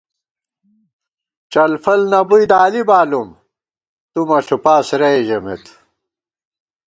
ڄلفل 1.51 1.99
نہ 2.11 2.19
بُوئی 2.29 2.45
دالی 2.51 2.81
بالُوم، 2.89 3.29
تُو 4.11 4.19
مہ 4.27 4.37
ݪُوپاس 4.45 4.87
رئی 4.99 5.21
ژمېت 5.27 5.63